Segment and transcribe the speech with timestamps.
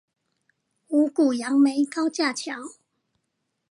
[0.87, 2.53] 五股楊梅高架橋